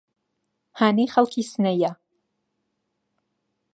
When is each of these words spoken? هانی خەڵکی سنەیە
هانی 0.79 1.05
خەڵکی 1.13 1.43
سنەیە 1.51 1.91